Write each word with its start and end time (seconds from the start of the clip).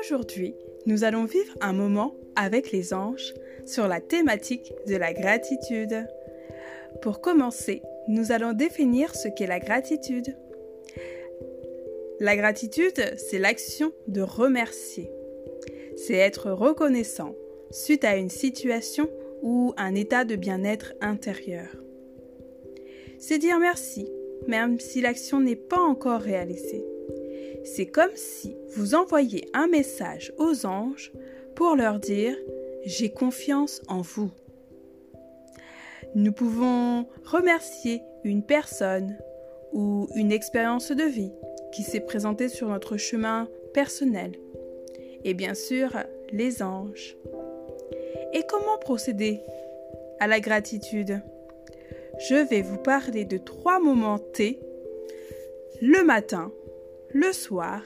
Aujourd'hui, 0.00 0.54
nous 0.86 1.04
allons 1.04 1.24
vivre 1.24 1.54
un 1.60 1.72
moment 1.72 2.14
avec 2.36 2.72
les 2.72 2.92
anges 2.92 3.34
sur 3.64 3.88
la 3.88 4.00
thématique 4.00 4.72
de 4.86 4.96
la 4.96 5.12
gratitude. 5.12 6.06
Pour 7.00 7.20
commencer, 7.20 7.82
nous 8.08 8.32
allons 8.32 8.52
définir 8.52 9.14
ce 9.14 9.28
qu'est 9.28 9.46
la 9.46 9.60
gratitude. 9.60 10.36
La 12.20 12.36
gratitude, 12.36 13.14
c'est 13.16 13.38
l'action 13.38 13.92
de 14.08 14.22
remercier. 14.22 15.10
C'est 15.96 16.14
être 16.14 16.50
reconnaissant 16.50 17.34
suite 17.70 18.04
à 18.04 18.16
une 18.16 18.30
situation 18.30 19.08
ou 19.42 19.72
un 19.76 19.94
état 19.94 20.24
de 20.24 20.36
bien-être 20.36 20.94
intérieur. 21.00 21.68
C'est 23.22 23.38
dire 23.38 23.60
merci, 23.60 24.10
même 24.48 24.80
si 24.80 25.00
l'action 25.00 25.40
n'est 25.40 25.54
pas 25.54 25.78
encore 25.78 26.20
réalisée. 26.20 26.84
C'est 27.62 27.86
comme 27.86 28.10
si 28.16 28.56
vous 28.74 28.96
envoyiez 28.96 29.48
un 29.54 29.68
message 29.68 30.32
aux 30.38 30.66
anges 30.66 31.12
pour 31.54 31.76
leur 31.76 32.00
dire⁇ 32.00 32.34
J'ai 32.84 33.12
confiance 33.12 33.80
en 33.86 34.00
vous⁇ 34.00 34.26
Nous 36.16 36.32
pouvons 36.32 37.06
remercier 37.24 38.02
une 38.24 38.42
personne 38.42 39.16
ou 39.72 40.08
une 40.16 40.32
expérience 40.32 40.90
de 40.90 41.04
vie 41.04 41.32
qui 41.70 41.84
s'est 41.84 42.00
présentée 42.00 42.48
sur 42.48 42.68
notre 42.68 42.96
chemin 42.96 43.48
personnel. 43.72 44.32
Et 45.22 45.34
bien 45.34 45.54
sûr, 45.54 45.96
les 46.32 46.60
anges. 46.60 47.16
Et 48.32 48.42
comment 48.48 48.78
procéder 48.78 49.42
à 50.18 50.26
la 50.26 50.40
gratitude? 50.40 51.22
Je 52.28 52.36
vais 52.36 52.62
vous 52.62 52.78
parler 52.78 53.24
de 53.24 53.36
trois 53.36 53.80
moments 53.80 54.20
T 54.20 54.60
le 55.80 56.04
matin, 56.04 56.52
le 57.12 57.32
soir 57.32 57.82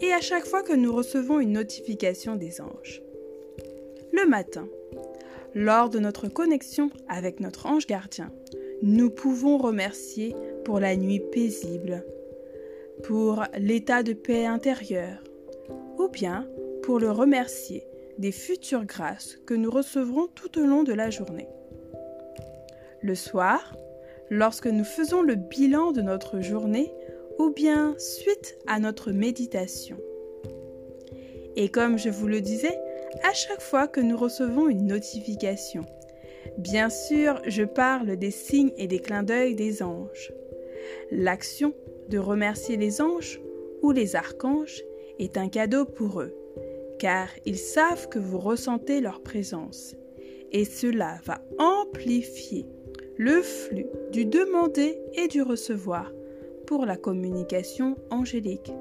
et 0.00 0.12
à 0.12 0.20
chaque 0.20 0.46
fois 0.46 0.62
que 0.64 0.72
nous 0.72 0.92
recevons 0.92 1.38
une 1.38 1.52
notification 1.52 2.34
des 2.34 2.60
anges. 2.60 3.02
Le 4.12 4.26
matin, 4.26 4.66
lors 5.54 5.90
de 5.90 6.00
notre 6.00 6.26
connexion 6.26 6.90
avec 7.08 7.38
notre 7.38 7.66
ange 7.66 7.86
gardien, 7.86 8.32
nous 8.82 9.10
pouvons 9.10 9.58
remercier 9.58 10.34
pour 10.64 10.80
la 10.80 10.96
nuit 10.96 11.20
paisible, 11.20 12.04
pour 13.04 13.44
l'état 13.56 14.02
de 14.02 14.12
paix 14.12 14.44
intérieure, 14.44 15.22
ou 15.98 16.08
bien 16.08 16.48
pour 16.82 16.98
le 16.98 17.12
remercier 17.12 17.84
des 18.18 18.32
futures 18.32 18.86
grâces 18.86 19.38
que 19.46 19.54
nous 19.54 19.70
recevrons 19.70 20.26
tout 20.34 20.58
au 20.58 20.66
long 20.66 20.82
de 20.82 20.92
la 20.92 21.10
journée. 21.10 21.48
Le 23.00 23.14
soir, 23.14 23.76
lorsque 24.30 24.66
nous 24.66 24.84
faisons 24.84 25.22
le 25.22 25.34
bilan 25.34 25.92
de 25.92 26.02
notre 26.02 26.40
journée 26.40 26.92
ou 27.38 27.50
bien 27.50 27.94
suite 27.98 28.58
à 28.66 28.80
notre 28.80 29.12
méditation. 29.12 29.96
Et 31.56 31.68
comme 31.68 31.98
je 31.98 32.10
vous 32.10 32.26
le 32.26 32.40
disais, 32.40 32.78
à 33.22 33.32
chaque 33.32 33.62
fois 33.62 33.88
que 33.88 34.00
nous 34.00 34.16
recevons 34.16 34.68
une 34.68 34.86
notification, 34.86 35.84
bien 36.58 36.90
sûr, 36.90 37.40
je 37.46 37.62
parle 37.62 38.16
des 38.16 38.30
signes 38.30 38.72
et 38.76 38.86
des 38.86 38.98
clins 38.98 39.22
d'œil 39.22 39.54
des 39.54 39.82
anges. 39.82 40.32
L'action 41.10 41.74
de 42.08 42.18
remercier 42.18 42.76
les 42.76 43.00
anges 43.00 43.40
ou 43.82 43.92
les 43.92 44.16
archanges 44.16 44.82
est 45.18 45.36
un 45.36 45.48
cadeau 45.48 45.84
pour 45.84 46.20
eux 46.20 46.34
car 46.98 47.28
ils 47.46 47.58
savent 47.58 48.08
que 48.08 48.18
vous 48.18 48.38
ressentez 48.38 49.00
leur 49.00 49.22
présence, 49.22 49.94
et 50.52 50.64
cela 50.64 51.18
va 51.24 51.40
amplifier 51.58 52.66
le 53.18 53.42
flux 53.42 53.86
du 54.12 54.24
demander 54.24 54.98
et 55.14 55.28
du 55.28 55.42
recevoir 55.42 56.10
pour 56.66 56.86
la 56.86 56.96
communication 56.96 57.96
angélique. 58.10 58.72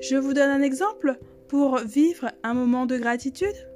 Je 0.00 0.16
vous 0.16 0.34
donne 0.34 0.50
un 0.50 0.62
exemple 0.62 1.16
pour 1.48 1.78
vivre 1.78 2.30
un 2.42 2.54
moment 2.54 2.86
de 2.86 2.96
gratitude. 2.96 3.68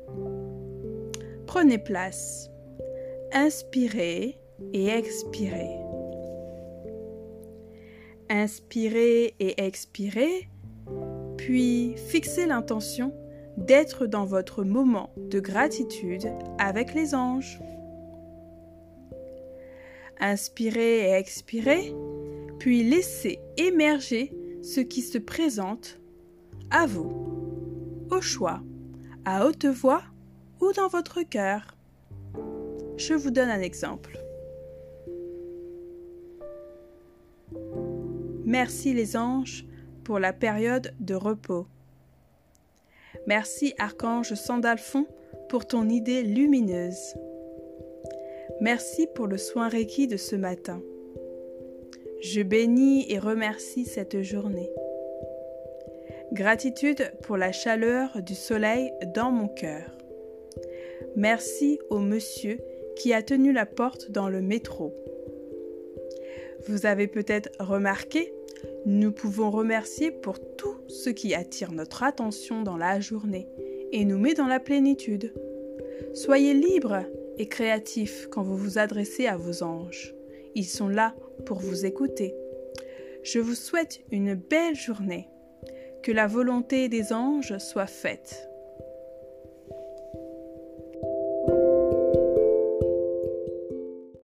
Prenez 1.46 1.78
place. 1.78 2.50
Inspirez 3.32 4.38
et 4.72 4.88
expirez. 4.88 5.76
Inspirez 8.28 9.34
et 9.38 9.62
expirez 9.62 10.48
puis 11.38 11.94
fixez 11.96 12.44
l'intention 12.44 13.14
d'être 13.56 14.06
dans 14.06 14.26
votre 14.26 14.64
moment 14.64 15.10
de 15.16 15.40
gratitude 15.40 16.30
avec 16.58 16.92
les 16.92 17.14
anges. 17.14 17.58
Inspirez 20.20 21.08
et 21.08 21.12
expirez, 21.12 21.94
puis 22.58 22.82
laissez 22.82 23.38
émerger 23.56 24.32
ce 24.62 24.80
qui 24.80 25.02
se 25.02 25.18
présente 25.18 26.00
à 26.70 26.86
vous, 26.86 28.06
au 28.10 28.20
choix, 28.20 28.60
à 29.24 29.46
haute 29.46 29.66
voix 29.66 30.02
ou 30.60 30.72
dans 30.72 30.88
votre 30.88 31.22
cœur. 31.22 31.76
Je 32.96 33.14
vous 33.14 33.30
donne 33.30 33.48
un 33.48 33.60
exemple. 33.60 34.18
Merci 38.44 38.92
les 38.94 39.16
anges 39.16 39.66
pour 40.04 40.18
la 40.18 40.32
période 40.32 40.94
de 41.00 41.14
repos. 41.14 41.66
Merci 43.26 43.74
Archange 43.78 44.34
Sandalphon 44.34 45.06
pour 45.48 45.66
ton 45.66 45.88
idée 45.88 46.22
lumineuse. 46.22 47.14
Merci 48.60 49.06
pour 49.14 49.26
le 49.26 49.38
soin 49.38 49.68
requis 49.68 50.06
de 50.06 50.16
ce 50.16 50.36
matin. 50.36 50.82
Je 52.20 52.42
bénis 52.42 53.10
et 53.10 53.18
remercie 53.18 53.84
cette 53.84 54.22
journée. 54.22 54.70
Gratitude 56.32 57.12
pour 57.22 57.36
la 57.36 57.52
chaleur 57.52 58.22
du 58.22 58.34
soleil 58.34 58.92
dans 59.14 59.30
mon 59.30 59.48
cœur. 59.48 59.96
Merci 61.16 61.78
au 61.90 62.00
monsieur 62.00 62.58
qui 62.96 63.12
a 63.12 63.22
tenu 63.22 63.52
la 63.52 63.66
porte 63.66 64.10
dans 64.10 64.28
le 64.28 64.42
métro. 64.42 64.94
Vous 66.66 66.86
avez 66.86 67.06
peut-être 67.06 67.50
remarqué 67.60 68.32
nous 68.86 69.12
pouvons 69.12 69.50
remercier 69.50 70.10
pour 70.10 70.38
tout 70.56 70.76
ce 70.88 71.10
qui 71.10 71.34
attire 71.34 71.72
notre 71.72 72.02
attention 72.02 72.62
dans 72.62 72.76
la 72.76 73.00
journée 73.00 73.46
et 73.92 74.04
nous 74.04 74.18
met 74.18 74.34
dans 74.34 74.46
la 74.46 74.60
plénitude. 74.60 75.32
Soyez 76.14 76.54
libres 76.54 77.04
et 77.38 77.48
créatifs 77.48 78.28
quand 78.30 78.42
vous 78.42 78.56
vous 78.56 78.78
adressez 78.78 79.26
à 79.26 79.36
vos 79.36 79.62
anges. 79.62 80.14
Ils 80.54 80.66
sont 80.66 80.88
là 80.88 81.14
pour 81.46 81.58
vous 81.58 81.86
écouter. 81.86 82.34
Je 83.22 83.38
vous 83.38 83.54
souhaite 83.54 84.00
une 84.10 84.34
belle 84.34 84.74
journée. 84.74 85.28
Que 86.02 86.12
la 86.12 86.26
volonté 86.26 86.88
des 86.88 87.12
anges 87.12 87.58
soit 87.58 87.86
faite. 87.86 88.48